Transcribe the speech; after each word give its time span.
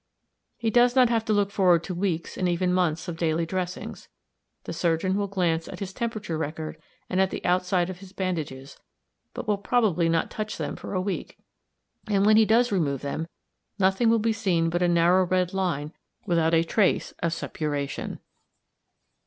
He 0.57 0.71
does 0.71 0.95
not 0.95 1.09
have 1.09 1.23
to 1.25 1.33
look 1.33 1.51
forward 1.51 1.83
to 1.83 1.93
weeks 1.93 2.35
and 2.35 2.49
even 2.49 2.73
months 2.73 3.07
of 3.07 3.17
daily 3.17 3.45
dressings. 3.45 4.09
The 4.63 4.73
surgeon 4.73 5.15
will 5.15 5.27
glance 5.27 5.67
at 5.67 5.79
his 5.79 5.93
temperature 5.93 6.39
record 6.39 6.81
and 7.07 7.21
at 7.21 7.29
the 7.29 7.45
outside 7.45 7.87
of 7.87 7.99
his 7.99 8.11
bandages, 8.11 8.79
but 9.35 9.47
will 9.47 9.59
probably 9.59 10.09
not 10.09 10.31
touch 10.31 10.57
them 10.57 10.75
for 10.75 10.95
a 10.95 10.99
week; 11.01 11.37
and 12.07 12.25
when 12.25 12.37
he 12.37 12.45
does 12.45 12.71
remove 12.71 13.01
them 13.01 13.27
nothing 13.77 14.09
will 14.09 14.17
be 14.17 14.33
seen 14.33 14.71
but 14.71 14.81
a 14.81 14.87
narrow 14.87 15.23
red 15.23 15.53
line 15.53 15.93
without 16.25 16.55
a 16.55 16.63
trace 16.63 17.11
of 17.21 17.31
suppuration. 17.31 18.17